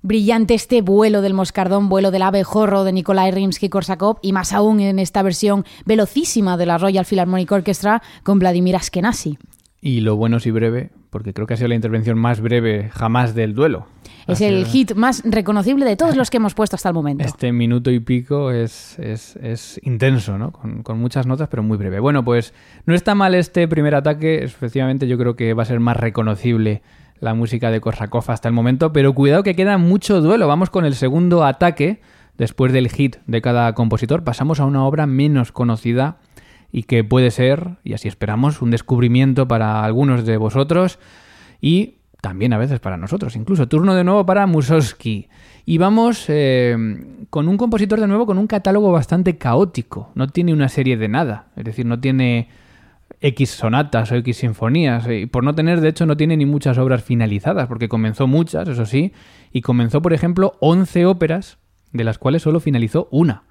Brillante 0.07 0.55
este 0.55 0.83
vuelo 0.83 1.21
del 1.21 1.35
moscardón, 1.35 1.89
vuelo 1.89 2.11
del 2.11 2.23
abejorro 2.23 2.85
de 2.85 2.93
Nikolai 2.93 3.33
Rimsky-Korsakov 3.33 4.19
y 4.23 4.33
más 4.33 4.53
aún 4.53 4.81
en 4.81 4.99
esta 4.99 5.23
versión 5.23 5.65
velocísima 5.85 6.57
de 6.57 6.67
la 6.67 6.79
Royal 6.79 7.05
Philharmonic 7.05 7.51
Orchestra 7.51 8.03
con 8.23 8.39
Vladimir 8.39 8.77
Ashkenazy. 8.77 9.39
Y 9.81 10.01
lo 10.01 10.17
bueno 10.17 10.39
y 10.45 10.51
breve, 10.51 10.91
porque 11.11 11.33
creo 11.33 11.47
que 11.47 11.55
ha 11.55 11.57
sido 11.57 11.69
la 11.69 11.75
intervención 11.75 12.19
más 12.19 12.41
breve 12.41 12.91
jamás 12.93 13.35
del 13.35 13.55
duelo. 13.55 13.87
Es 14.27 14.41
el 14.41 14.67
hit 14.67 14.95
más 14.95 15.23
reconocible 15.25 15.85
de 15.85 15.95
todos 15.95 16.17
los 16.17 16.31
que 16.31 16.39
hemos 16.39 16.55
puesto 16.55 16.75
hasta 16.75 16.89
el 16.89 16.95
momento. 16.95 17.25
Este 17.25 17.53
minuto 17.53 17.93
y 17.93 18.01
pico 18.01 18.51
es, 18.51 18.99
es, 18.99 19.81
intenso, 19.85 20.37
¿no? 20.39 20.51
Con, 20.51 20.83
con, 20.83 20.99
muchas 20.99 21.27
notas, 21.27 21.49
pero 21.49 21.63
muy 21.63 21.77
breve. 21.77 22.01
Bueno, 22.01 22.25
pues 22.25 22.53
no 22.87 22.95
está 22.95 23.15
mal 23.15 23.37
este 23.37 23.69
primer 23.69 23.95
ataque. 23.95 24.43
Efectivamente, 24.43 25.07
yo 25.07 25.17
creo 25.17 25.37
que 25.37 25.55
va 25.55 25.63
a 25.63 25.67
ser 25.67 25.79
más 25.79 25.97
reconocible 25.97 26.83
la 27.21 27.35
música 27.35 27.71
de 27.71 27.81
Korsakov 27.81 28.25
hasta 28.29 28.49
el 28.49 28.55
momento, 28.55 28.93
pero 28.93 29.15
cuidado 29.15 29.43
que 29.43 29.55
queda 29.55 29.79
mucho 29.79 30.21
duelo. 30.21 30.49
Vamos 30.49 30.71
con 30.71 30.85
el 30.85 30.95
segundo 30.95 31.45
ataque. 31.45 32.01
Después 32.37 32.71
del 32.73 32.91
hit 32.91 33.17
de 33.27 33.41
cada 33.41 33.73
compositor, 33.75 34.23
pasamos 34.23 34.61
a 34.61 34.67
una 34.67 34.85
obra 34.85 35.07
menos 35.07 35.53
conocida 35.53 36.19
y 36.71 36.83
que 36.83 37.03
puede 37.03 37.31
ser, 37.31 37.79
y 37.83 37.95
así 37.95 38.09
esperamos, 38.09 38.61
un 38.61 38.71
descubrimiento 38.71 39.49
para 39.49 39.83
algunos 39.83 40.27
de 40.27 40.37
vosotros 40.37 40.99
y 41.61 41.95
también 42.21 42.53
a 42.53 42.59
veces 42.59 42.81
para 42.81 42.97
nosotros. 42.97 43.37
Incluso 43.37 43.69
turno 43.69 43.95
de 43.95 44.05
nuevo 44.05 44.27
para 44.27 44.47
Mussorgsky. 44.47 45.29
Y 45.65 45.79
vamos 45.79 46.27
eh, 46.29 46.77
con 47.31 47.49
un 47.49 47.57
compositor 47.57 48.01
de 48.01 48.07
nuevo 48.07 48.27
con 48.27 48.37
un 48.37 48.47
catálogo 48.47 48.93
bastante 48.93 49.37
caótico. 49.39 50.11
No 50.15 50.29
tiene 50.29 50.53
una 50.53 50.69
serie 50.69 50.97
de 50.97 51.09
nada. 51.09 51.47
Es 51.57 51.65
decir, 51.65 51.87
no 51.87 52.01
tiene 52.01 52.49
X 53.21 53.51
sonatas 53.51 54.13
o 54.13 54.17
X 54.17 54.39
sinfonías. 54.39 55.07
Y 55.09 55.27
por 55.27 55.45
no 55.45 55.55
tener, 55.55 55.81
de 55.81 55.89
hecho, 55.89 56.07
no 56.07 56.17
tiene 56.17 56.37
ni 56.37 56.47
muchas 56.47 56.79
obras 56.79 57.03
finalizadas, 57.03 57.69
porque 57.69 57.89
comenzó 57.89 58.27
muchas, 58.27 58.69
eso 58.69 58.87
sí, 58.87 59.13
y 59.53 59.63
comenzó, 59.63 60.03
por 60.03 60.13
ejemplo, 60.13 60.57
11 60.61 61.07
óperas, 61.07 61.59
de 61.93 62.05
las 62.05 62.19
cuales 62.19 62.43
solo 62.43 62.61
finalizó 62.61 63.09
una. 63.11 63.45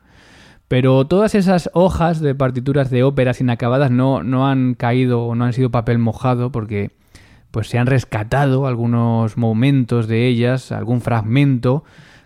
Pero 0.67 1.05
todas 1.05 1.35
esas 1.35 1.69
hojas 1.73 2.19
de 2.21 2.33
partituras 2.33 2.89
de 2.89 3.03
óperas 3.03 3.39
inacabadas 3.39 3.91
no, 3.91 4.23
no 4.23 4.47
han 4.47 4.73
caído 4.73 5.23
o 5.23 5.35
no 5.35 5.45
han 5.45 5.53
sido 5.53 5.69
papel 5.69 5.99
mojado 5.99 6.51
porque 6.51 6.91
pues 7.51 7.69
se 7.69 7.77
han 7.77 7.87
rescatado 7.87 8.65
algunos 8.65 9.37
momentos 9.37 10.07
de 10.07 10.27
ellas, 10.27 10.71
algún 10.71 11.01
fragmento 11.01 11.83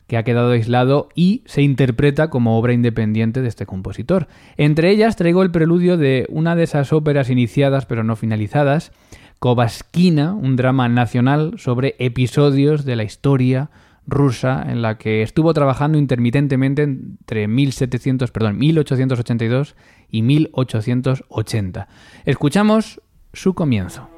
que 0.10 0.18
ha 0.18 0.24
quedado 0.24 0.52
aislado 0.52 1.08
y 1.14 1.44
se 1.46 1.62
interpreta 1.62 2.32
como 2.32 2.58
obra 2.58 2.74
independiente 2.74 3.44
de 3.44 3.48
este 3.48 3.68
compositor. 3.68 4.28
Entre 4.58 4.90
ellas 4.90 5.16
traigo 5.16 5.44
el 5.44 5.52
preludio 5.52 5.98
de 5.98 6.26
una 6.30 6.56
de 6.56 6.64
esas 6.64 6.92
óperas 6.92 7.30
iniciadas 7.30 7.86
pero 7.86 8.04
no 8.04 8.16
finalizadas, 8.16 8.92
Kovaskina, 9.38 10.34
un 10.34 10.56
drama 10.56 10.90
nacional 10.90 11.54
sobre 11.58 11.96
episodios 12.00 12.86
de 12.86 12.96
la 12.96 13.04
historia 13.04 13.70
rusa 14.08 14.66
en 14.68 14.82
la 14.82 14.98
que 14.98 15.22
estuvo 15.22 15.54
trabajando 15.54 16.00
intermitentemente 16.00 16.82
entre 16.82 17.48
1700, 17.48 18.32
perdón, 18.32 18.58
1882 18.58 19.76
y 20.10 20.24
1880. 20.24 21.88
Escuchamos 22.26 23.00
su 23.32 23.54
comienzo. 23.54 24.10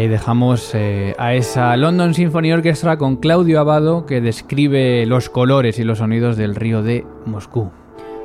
Ahí 0.00 0.08
dejamos 0.08 0.74
eh, 0.74 1.14
a 1.18 1.34
esa 1.34 1.76
London 1.76 2.14
Symphony 2.14 2.54
Orchestra 2.54 2.96
con 2.96 3.16
Claudio 3.16 3.60
Abado 3.60 4.06
que 4.06 4.22
describe 4.22 5.04
los 5.04 5.28
colores 5.28 5.78
y 5.78 5.84
los 5.84 5.98
sonidos 5.98 6.38
del 6.38 6.54
río 6.54 6.82
de 6.82 7.04
Moscú. 7.26 7.70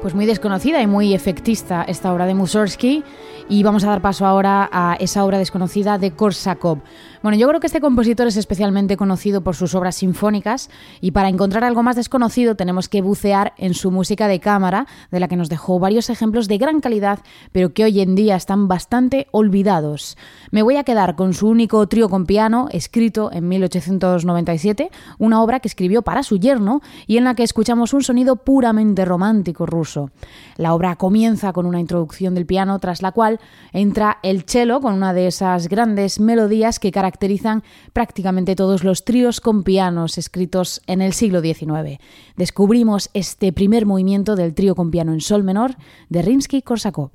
Pues 0.01 0.15
muy 0.15 0.25
desconocida 0.25 0.81
y 0.81 0.87
muy 0.87 1.13
efectista 1.13 1.83
esta 1.83 2.13
obra 2.13 2.27
de 2.27 2.33
Mussorgsky 2.33 3.03
y 3.49 3.63
vamos 3.63 3.83
a 3.83 3.89
dar 3.89 4.01
paso 4.01 4.25
ahora 4.25 4.69
a 4.71 4.95
esa 5.01 5.25
obra 5.25 5.37
desconocida 5.37 5.97
de 5.97 6.11
Korsakov. 6.11 6.79
Bueno, 7.25 7.39
yo 7.39 7.47
creo 7.47 7.59
que 7.59 7.65
este 7.65 7.81
compositor 7.81 8.27
es 8.27 8.37
especialmente 8.37 8.97
conocido 8.97 9.41
por 9.41 9.55
sus 9.55 9.73
obras 9.73 9.95
sinfónicas 9.95 10.69
y 11.01 11.09
para 11.09 11.27
encontrar 11.27 11.63
algo 11.63 11.81
más 11.81 11.95
desconocido 11.95 12.53
tenemos 12.53 12.87
que 12.87 13.01
bucear 13.01 13.55
en 13.57 13.73
su 13.73 13.89
música 13.89 14.27
de 14.27 14.39
cámara, 14.39 14.85
de 15.09 15.19
la 15.19 15.27
que 15.27 15.35
nos 15.35 15.49
dejó 15.49 15.79
varios 15.79 16.11
ejemplos 16.11 16.47
de 16.47 16.59
gran 16.59 16.81
calidad, 16.81 17.17
pero 17.51 17.73
que 17.73 17.83
hoy 17.83 17.99
en 17.99 18.13
día 18.13 18.35
están 18.35 18.67
bastante 18.67 19.25
olvidados. 19.31 20.19
Me 20.51 20.61
voy 20.61 20.75
a 20.75 20.83
quedar 20.83 21.15
con 21.15 21.33
su 21.33 21.47
único 21.47 21.87
trío 21.87 22.09
con 22.09 22.27
piano, 22.27 22.67
escrito 22.69 23.31
en 23.33 23.47
1897, 23.47 24.91
una 25.17 25.41
obra 25.41 25.61
que 25.61 25.67
escribió 25.67 26.03
para 26.03 26.21
su 26.21 26.37
yerno 26.37 26.81
y 27.07 27.17
en 27.17 27.23
la 27.23 27.33
que 27.33 27.41
escuchamos 27.41 27.93
un 27.93 28.03
sonido 28.03 28.35
puramente 28.35 29.03
romántico 29.03 29.65
ruso. 29.65 30.11
La 30.57 30.75
obra 30.75 30.95
comienza 30.95 31.53
con 31.53 31.65
una 31.65 31.79
introducción 31.79 32.35
del 32.35 32.45
piano, 32.45 32.77
tras 32.77 33.01
la 33.01 33.13
cual 33.13 33.39
entra 33.73 34.19
el 34.21 34.43
cello 34.43 34.79
con 34.79 34.93
una 34.93 35.11
de 35.11 35.25
esas 35.25 35.69
grandes 35.69 36.19
melodías 36.19 36.77
que 36.77 36.91
caracterizan 36.91 37.14
caracterizan 37.15 37.63
prácticamente 37.93 38.57
todos 38.57 38.83
los 38.83 39.05
tríos 39.05 39.39
con 39.39 39.63
pianos 39.63 40.17
escritos 40.17 40.81
en 40.85 41.01
el 41.01 41.13
siglo 41.13 41.39
XIX. 41.39 41.97
Descubrimos 42.35 43.09
este 43.13 43.53
primer 43.53 43.85
movimiento 43.85 44.35
del 44.35 44.53
trío 44.53 44.75
con 44.75 44.91
piano 44.91 45.13
en 45.13 45.21
sol 45.21 45.43
menor 45.43 45.75
de 46.09 46.21
Rimsky-Korsakov. 46.21 47.11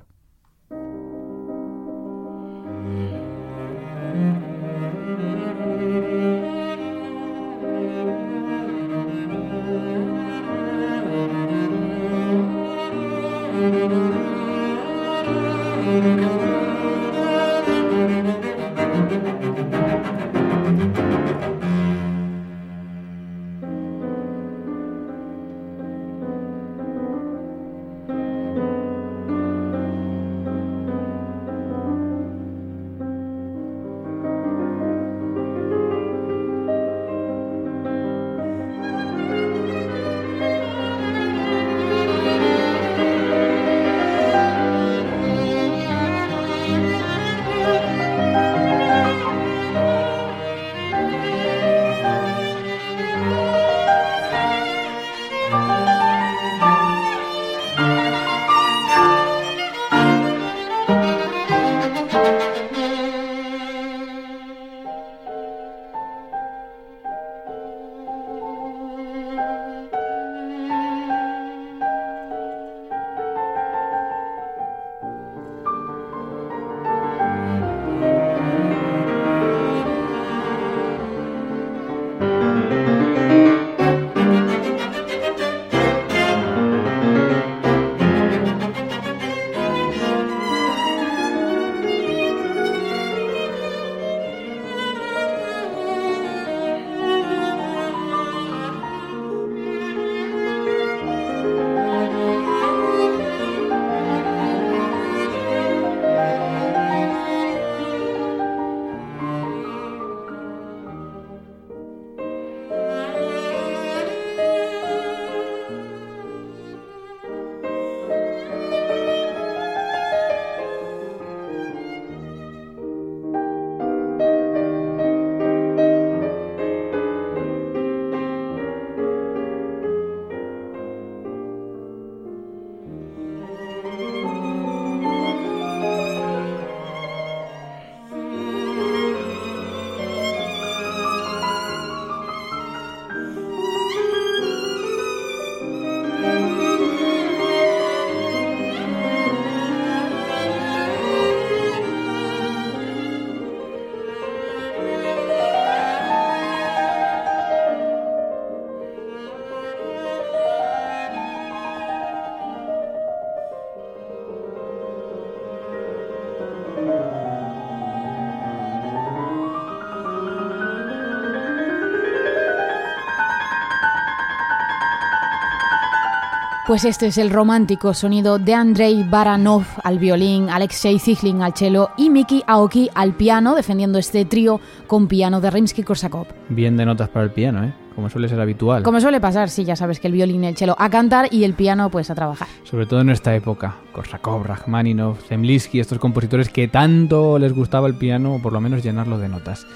Pues 176.71 176.85
este 176.85 177.07
es 177.07 177.17
el 177.17 177.31
romántico 177.31 177.93
sonido 177.93 178.39
de 178.39 178.53
Andrei 178.53 179.03
Baranov 179.03 179.65
al 179.83 179.99
violín, 179.99 180.49
Alexei 180.49 180.99
Ziglin 180.99 181.41
al 181.41 181.53
cello 181.53 181.89
y 181.97 182.09
Miki 182.09 182.43
Aoki 182.47 182.89
al 182.95 183.13
piano, 183.13 183.55
defendiendo 183.55 183.99
este 183.99 184.23
trío 184.23 184.61
con 184.87 185.09
piano 185.09 185.41
de 185.41 185.51
Rimsky-Korsakov. 185.51 186.27
Bien 186.47 186.77
de 186.77 186.85
notas 186.85 187.09
para 187.09 187.25
el 187.25 187.31
piano, 187.31 187.65
¿eh? 187.65 187.73
Como 187.93 188.09
suele 188.09 188.29
ser 188.29 188.39
habitual. 188.39 188.83
Como 188.83 189.01
suele 189.01 189.19
pasar, 189.19 189.49
sí, 189.49 189.65
ya 189.65 189.75
sabes 189.75 189.99
que 189.99 190.07
el 190.07 190.13
violín 190.13 190.45
y 190.45 190.47
el 190.47 190.55
cello 190.55 190.77
a 190.79 190.89
cantar 190.89 191.27
y 191.29 191.43
el 191.43 191.55
piano 191.55 191.89
pues 191.91 192.09
a 192.09 192.15
trabajar. 192.15 192.47
Sobre 192.63 192.85
todo 192.85 193.01
en 193.01 193.09
esta 193.09 193.35
época, 193.35 193.75
Korsakov, 193.91 194.45
Rachmaninov, 194.45 195.17
Zemlinsky, 195.27 195.81
estos 195.81 195.99
compositores 195.99 196.47
que 196.47 196.69
tanto 196.69 197.37
les 197.37 197.51
gustaba 197.51 197.89
el 197.89 197.95
piano, 197.95 198.35
o 198.35 198.41
por 198.41 198.53
lo 198.53 198.61
menos 198.61 198.81
llenarlo 198.81 199.17
de 199.17 199.27
notas. 199.27 199.67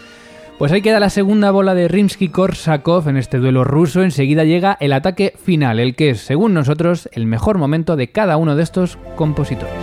Pues 0.58 0.72
ahí 0.72 0.82
queda 0.82 1.02
la 1.02 1.10
segunda 1.10 1.52
bola 1.52 1.76
de 1.76 1.90
Rimsky-Korsakov 1.90 3.10
en 3.10 3.18
este 3.18 3.40
duelo 3.40 3.66
ruso. 3.66 4.04
Enseguida 4.04 4.46
llega 4.46 4.78
el 4.80 4.94
ataque 4.94 5.34
final, 5.38 5.82
el 5.82 5.96
que 5.96 6.12
es, 6.12 6.22
según 6.22 6.54
nosotros, 6.54 7.10
el 7.12 7.26
mejor 7.26 7.58
momento 7.58 7.98
de 7.98 8.10
cada 8.10 8.38
uno 8.38 8.56
de 8.56 8.64
estos 8.64 8.98
compositores. 9.18 9.74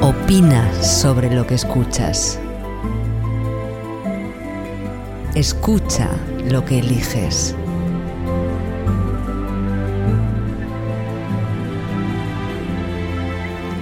Opina 0.00 0.72
sobre 0.80 1.34
lo 1.34 1.44
que 1.44 1.54
escuchas. 1.54 2.40
Escucha 5.34 6.08
lo 6.48 6.64
que 6.64 6.78
eliges. 6.78 7.56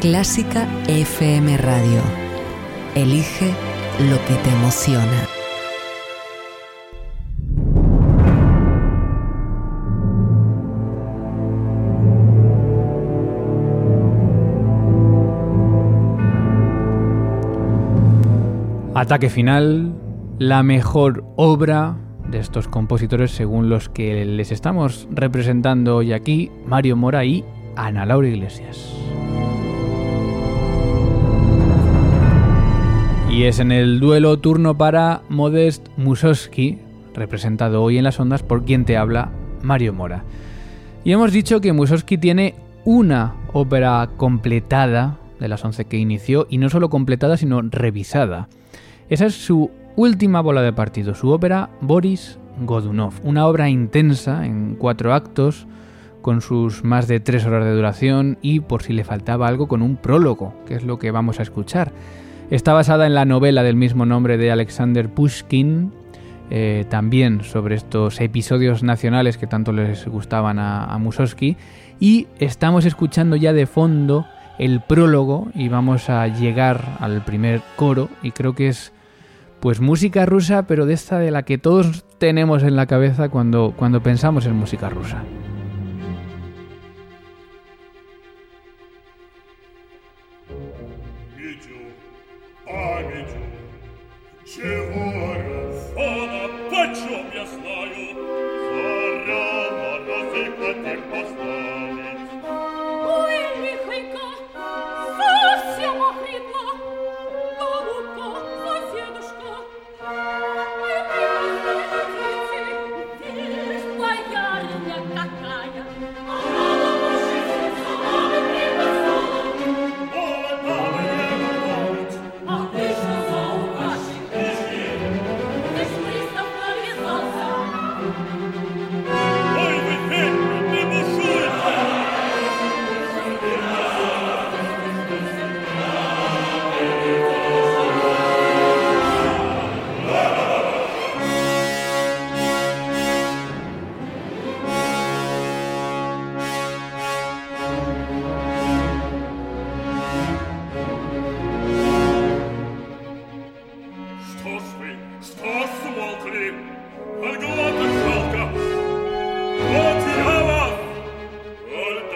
Clásica 0.00 0.66
FM 0.86 1.58
Radio 1.58 2.27
Elige 2.98 3.54
lo 4.10 4.16
que 4.26 4.34
te 4.42 4.50
emociona. 4.50 5.28
Ataque 18.96 19.30
final, 19.30 19.94
la 20.40 20.64
mejor 20.64 21.24
obra 21.36 21.96
de 22.28 22.40
estos 22.40 22.66
compositores 22.66 23.30
según 23.30 23.68
los 23.68 23.88
que 23.88 24.24
les 24.24 24.50
estamos 24.50 25.06
representando 25.12 25.98
hoy 25.98 26.12
aquí, 26.12 26.50
Mario 26.66 26.96
Mora 26.96 27.24
y 27.24 27.44
Ana 27.76 28.04
Laura 28.06 28.26
Iglesias. 28.26 29.07
Y 33.38 33.44
es 33.44 33.60
en 33.60 33.70
el 33.70 34.00
duelo 34.00 34.36
turno 34.40 34.76
para 34.76 35.22
Modest 35.28 35.86
Mussorgsky, 35.96 36.80
representado 37.14 37.84
hoy 37.84 37.96
en 37.96 38.02
las 38.02 38.18
ondas 38.18 38.42
por 38.42 38.64
quien 38.64 38.84
te 38.84 38.96
habla, 38.96 39.30
Mario 39.62 39.92
Mora. 39.92 40.24
Y 41.04 41.12
hemos 41.12 41.30
dicho 41.30 41.60
que 41.60 41.72
Mussorgsky 41.72 42.18
tiene 42.18 42.56
una 42.84 43.36
ópera 43.52 44.10
completada 44.16 45.18
de 45.38 45.46
las 45.46 45.64
11 45.64 45.84
que 45.84 45.98
inició, 45.98 46.48
y 46.50 46.58
no 46.58 46.68
solo 46.68 46.90
completada, 46.90 47.36
sino 47.36 47.62
revisada. 47.62 48.48
Esa 49.08 49.26
es 49.26 49.36
su 49.36 49.70
última 49.94 50.40
bola 50.40 50.62
de 50.62 50.72
partido, 50.72 51.14
su 51.14 51.30
ópera 51.30 51.70
Boris 51.80 52.40
Godunov, 52.66 53.12
una 53.22 53.46
obra 53.46 53.68
intensa 53.68 54.46
en 54.46 54.74
cuatro 54.74 55.14
actos, 55.14 55.68
con 56.22 56.40
sus 56.40 56.82
más 56.82 57.06
de 57.06 57.20
tres 57.20 57.46
horas 57.46 57.64
de 57.64 57.76
duración 57.76 58.36
y, 58.42 58.58
por 58.58 58.82
si 58.82 58.92
le 58.94 59.04
faltaba 59.04 59.46
algo, 59.46 59.68
con 59.68 59.80
un 59.80 59.94
prólogo, 59.94 60.54
que 60.66 60.74
es 60.74 60.82
lo 60.82 60.98
que 60.98 61.12
vamos 61.12 61.38
a 61.38 61.42
escuchar. 61.42 61.92
Está 62.50 62.72
basada 62.72 63.06
en 63.06 63.14
la 63.14 63.26
novela 63.26 63.62
del 63.62 63.76
mismo 63.76 64.06
nombre 64.06 64.38
de 64.38 64.50
Alexander 64.50 65.10
Pushkin, 65.10 65.92
eh, 66.50 66.86
también 66.88 67.44
sobre 67.44 67.74
estos 67.74 68.22
episodios 68.22 68.82
nacionales 68.82 69.36
que 69.36 69.46
tanto 69.46 69.70
les 69.72 70.06
gustaban 70.06 70.58
a, 70.58 70.84
a. 70.84 71.00
Y 72.00 72.26
estamos 72.38 72.86
escuchando 72.86 73.36
ya 73.36 73.52
de 73.52 73.66
fondo 73.66 74.26
el 74.58 74.80
prólogo 74.80 75.48
y 75.54 75.68
vamos 75.68 76.08
a 76.08 76.26
llegar 76.26 76.96
al 77.00 77.22
primer 77.22 77.60
coro 77.76 78.08
y 78.22 78.30
creo 78.30 78.54
que 78.54 78.68
es 78.68 78.94
pues 79.60 79.80
música 79.80 80.24
rusa, 80.24 80.66
pero 80.66 80.86
de 80.86 80.94
esta 80.94 81.18
de 81.18 81.30
la 81.30 81.42
que 81.42 81.58
todos 81.58 82.06
tenemos 82.16 82.62
en 82.62 82.76
la 82.76 82.86
cabeza 82.86 83.28
cuando, 83.28 83.74
cuando 83.76 84.02
pensamos 84.02 84.46
en 84.46 84.56
música 84.56 84.88
rusa. 84.88 85.22
почем 96.70 97.30
я 97.32 97.46
знаю, 97.46 98.06
царя 98.68 99.70
монозыка 99.78 100.70
ты 100.82 100.94
поставить. 101.10 102.17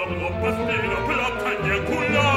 l'uomo 0.09 0.31
pastina 0.41 0.97
platania 1.07 1.79
culla 1.87 2.32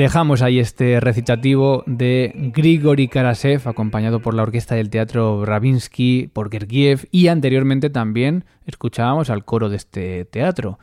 Dejamos 0.00 0.40
ahí 0.40 0.58
este 0.58 0.98
recitativo 0.98 1.84
de 1.84 2.32
Grigory 2.54 3.06
Karasev, 3.06 3.68
acompañado 3.68 4.20
por 4.20 4.32
la 4.32 4.44
orquesta 4.44 4.74
del 4.74 4.88
teatro 4.88 5.44
Ravinsky, 5.44 6.30
por 6.32 6.50
Gergiev, 6.50 7.06
y 7.10 7.28
anteriormente 7.28 7.90
también 7.90 8.46
escuchábamos 8.64 9.28
al 9.28 9.44
coro 9.44 9.68
de 9.68 9.76
este 9.76 10.24
teatro. 10.24 10.78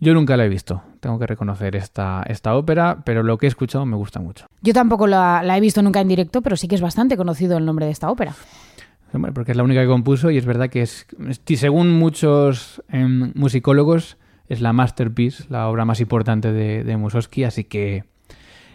Yo 0.00 0.14
nunca 0.14 0.38
la 0.38 0.46
he 0.46 0.48
visto, 0.48 0.82
tengo 1.00 1.18
que 1.18 1.26
reconocer 1.26 1.76
esta, 1.76 2.22
esta 2.26 2.56
ópera, 2.56 3.02
pero 3.04 3.22
lo 3.22 3.36
que 3.36 3.44
he 3.44 3.50
escuchado 3.50 3.84
me 3.84 3.96
gusta 3.96 4.18
mucho. 4.18 4.46
Yo 4.62 4.72
tampoco 4.72 5.06
la, 5.06 5.42
he 5.54 5.60
visto 5.60 5.82
nunca 5.82 6.00
en 6.00 6.08
directo, 6.08 6.40
pero 6.40 6.56
sí 6.56 6.68
que 6.68 6.74
es 6.74 6.80
bastante 6.80 7.18
conocido 7.18 7.58
el 7.58 7.66
nombre 7.66 7.84
de 7.84 7.92
esta 7.92 8.10
ópera. 8.10 8.34
porque 9.34 9.52
es 9.52 9.58
la 9.58 9.62
única 9.62 9.82
que 9.82 9.88
compuso 9.88 10.30
y 10.30 10.38
es 10.38 10.46
verdad 10.46 10.70
que 10.70 10.80
es, 10.80 11.06
según 11.44 11.90
muchos 11.90 12.82
em, 12.88 13.30
musicólogos, 13.34 14.16
es 14.48 14.62
la 14.62 14.72
masterpiece, 14.72 15.44
la 15.50 15.68
obra 15.68 15.84
más 15.84 16.00
importante 16.00 16.50
de, 16.50 16.82
de 16.82 16.96
Mussorgsky, 16.96 17.44
así 17.44 17.64
que 17.64 18.04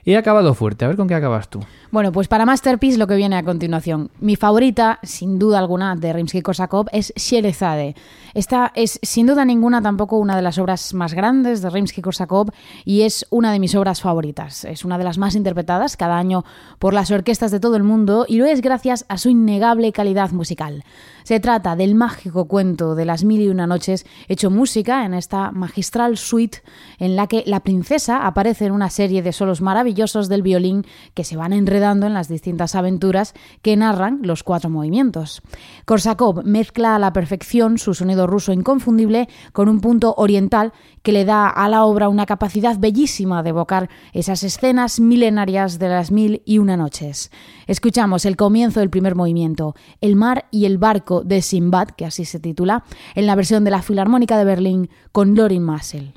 He 0.05 0.17
acabado 0.17 0.53
fuerte, 0.53 0.83
a 0.83 0.89
ver 0.89 0.97
con 0.97 1.07
qué 1.07 1.15
acabas 1.15 1.49
tú. 1.49 1.61
Bueno, 1.93 2.11
pues 2.11 2.27
para 2.27 2.47
Masterpiece 2.47 2.97
lo 2.97 3.05
que 3.05 3.15
viene 3.15 3.35
a 3.35 3.43
continuación. 3.43 4.09
Mi 4.19 4.35
favorita, 4.35 4.97
sin 5.03 5.37
duda 5.37 5.59
alguna, 5.59 5.95
de 5.95 6.11
Rimsky-Korsakov 6.11 6.87
es 6.91 7.13
Sherezade. 7.15 7.93
Esta 8.33 8.71
es 8.73 8.97
sin 9.03 9.27
duda 9.27 9.45
ninguna 9.45 9.79
tampoco 9.79 10.17
una 10.17 10.35
de 10.35 10.41
las 10.41 10.57
obras 10.57 10.95
más 10.95 11.13
grandes 11.13 11.61
de 11.61 11.69
Rimsky-Korsakov 11.69 12.51
y 12.83 13.03
es 13.03 13.27
una 13.29 13.51
de 13.51 13.59
mis 13.59 13.75
obras 13.75 14.01
favoritas. 14.01 14.65
Es 14.65 14.83
una 14.83 14.97
de 14.97 15.03
las 15.03 15.19
más 15.19 15.35
interpretadas 15.35 15.95
cada 15.95 16.17
año 16.17 16.43
por 16.79 16.95
las 16.95 17.11
orquestas 17.11 17.51
de 17.51 17.59
todo 17.59 17.75
el 17.75 17.83
mundo 17.83 18.25
y 18.27 18.37
lo 18.37 18.47
es 18.47 18.61
gracias 18.61 19.05
a 19.07 19.19
su 19.19 19.29
innegable 19.29 19.91
calidad 19.91 20.31
musical. 20.31 20.83
Se 21.21 21.39
trata 21.39 21.75
del 21.75 21.93
mágico 21.93 22.45
cuento 22.45 22.95
de 22.95 23.05
las 23.05 23.23
mil 23.23 23.39
y 23.39 23.49
una 23.49 23.67
noches 23.67 24.05
hecho 24.27 24.49
música 24.49 25.05
en 25.05 25.13
esta 25.13 25.51
magistral 25.51 26.17
suite 26.17 26.63
en 26.97 27.15
la 27.15 27.27
que 27.27 27.43
la 27.45 27.59
princesa 27.59 28.25
aparece 28.25 28.65
en 28.65 28.71
una 28.71 28.89
serie 28.89 29.21
de 29.21 29.31
solos 29.31 29.61
maravillosos 29.61 30.27
del 30.27 30.41
violín 30.41 30.85
que 31.13 31.23
se 31.23 31.37
van 31.37 31.53
enredando 31.53 31.82
en 31.91 32.13
las 32.13 32.29
distintas 32.29 32.75
aventuras 32.75 33.33
que 33.61 33.75
narran 33.75 34.19
los 34.23 34.43
cuatro 34.43 34.69
movimientos. 34.69 35.41
Korsakov 35.85 36.43
mezcla 36.45 36.95
a 36.95 36.99
la 36.99 37.11
perfección 37.11 37.77
su 37.77 37.93
sonido 37.93 38.25
ruso 38.25 38.53
inconfundible 38.53 39.27
con 39.51 39.67
un 39.67 39.81
punto 39.81 40.13
oriental 40.17 40.71
que 41.01 41.11
le 41.11 41.25
da 41.25 41.49
a 41.49 41.67
la 41.67 41.83
obra 41.83 42.07
una 42.07 42.25
capacidad 42.25 42.79
bellísima 42.79 43.43
de 43.43 43.49
evocar 43.49 43.89
esas 44.13 44.43
escenas 44.43 44.99
milenarias 44.99 45.77
de 45.77 45.89
las 45.89 46.11
mil 46.11 46.41
y 46.45 46.59
una 46.59 46.77
noches. 46.77 47.31
Escuchamos 47.67 48.25
el 48.25 48.37
comienzo 48.37 48.79
del 48.79 48.89
primer 48.89 49.15
movimiento, 49.15 49.75
El 49.99 50.15
mar 50.15 50.45
y 50.51 50.65
el 50.65 50.77
barco 50.77 51.23
de 51.23 51.41
Simbad, 51.41 51.89
que 51.89 52.05
así 52.05 52.23
se 52.23 52.39
titula, 52.39 52.85
en 53.15 53.27
la 53.27 53.35
versión 53.35 53.63
de 53.65 53.71
la 53.71 53.81
Filarmónica 53.81 54.37
de 54.37 54.45
Berlín 54.45 54.89
con 55.11 55.35
Lorin 55.35 55.63
Massel. 55.63 56.13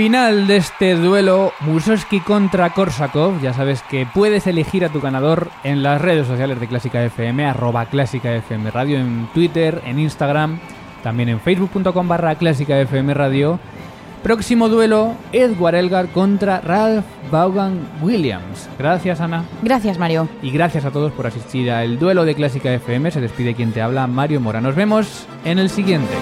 Final 0.00 0.46
de 0.46 0.56
este 0.56 0.94
duelo 0.94 1.52
Mussorgsky 1.60 2.20
contra 2.20 2.70
Korsakov. 2.70 3.38
Ya 3.42 3.52
sabes 3.52 3.82
que 3.82 4.06
puedes 4.06 4.46
elegir 4.46 4.82
a 4.82 4.88
tu 4.88 4.98
ganador 4.98 5.50
en 5.62 5.82
las 5.82 6.00
redes 6.00 6.26
sociales 6.26 6.58
de 6.58 6.68
Clásica 6.68 7.04
FM, 7.04 7.44
arroba 7.44 7.84
Clásica 7.84 8.34
FM 8.34 8.70
Radio, 8.70 8.96
en 8.96 9.28
Twitter, 9.34 9.82
en 9.84 9.98
Instagram, 9.98 10.58
también 11.02 11.28
en 11.28 11.38
facebook.com 11.38 12.08
barra 12.08 12.36
Clásica 12.36 12.80
FM 12.80 13.12
Radio. 13.12 13.60
Próximo 14.22 14.70
duelo, 14.70 15.16
Edward 15.32 15.74
Elgar 15.74 16.08
contra 16.08 16.62
Ralph 16.62 17.04
Vaughan 17.30 17.86
Williams. 18.00 18.70
Gracias, 18.78 19.20
Ana. 19.20 19.44
Gracias, 19.60 19.98
Mario. 19.98 20.30
Y 20.40 20.50
gracias 20.50 20.86
a 20.86 20.92
todos 20.92 21.12
por 21.12 21.26
asistir 21.26 21.70
al 21.70 21.98
duelo 21.98 22.24
de 22.24 22.34
Clásica 22.34 22.72
FM. 22.72 23.10
Se 23.10 23.20
despide 23.20 23.54
quien 23.54 23.72
te 23.72 23.82
habla, 23.82 24.06
Mario 24.06 24.40
Mora. 24.40 24.62
Nos 24.62 24.74
vemos 24.74 25.26
en 25.44 25.58
el 25.58 25.68
siguiente. 25.68 26.14